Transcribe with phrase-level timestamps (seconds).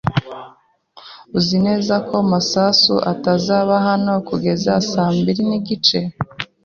[1.37, 5.99] Uzi neza ko Masasu atazaba hano kugeza saa mbiri nigice?